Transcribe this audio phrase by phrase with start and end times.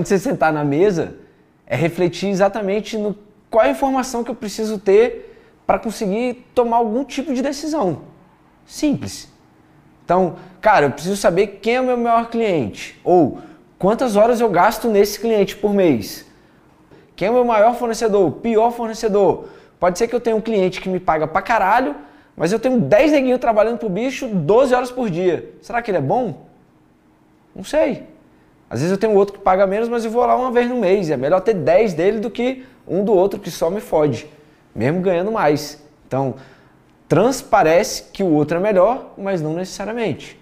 [0.00, 1.16] Quando você sentar na mesa,
[1.66, 3.14] é refletir exatamente no
[3.50, 8.04] qual é informação que eu preciso ter para conseguir tomar algum tipo de decisão.
[8.64, 9.30] Simples.
[10.02, 13.40] Então, cara, eu preciso saber quem é o meu maior cliente ou
[13.78, 16.24] quantas horas eu gasto nesse cliente por mês.
[17.14, 19.50] Quem é o meu maior fornecedor, pior fornecedor?
[19.78, 21.94] Pode ser que eu tenha um cliente que me paga pra caralho,
[22.34, 25.52] mas eu tenho 10 neguinhos trabalhando pro bicho 12 horas por dia.
[25.60, 26.46] Será que ele é bom?
[27.54, 28.08] Não sei.
[28.70, 30.76] Às vezes eu tenho outro que paga menos, mas eu vou lá uma vez no
[30.76, 31.10] mês.
[31.10, 34.28] É melhor ter 10 dele do que um do outro que só me fode,
[34.72, 35.82] mesmo ganhando mais.
[36.06, 36.36] Então,
[37.08, 40.39] transparece que o outro é melhor, mas não necessariamente.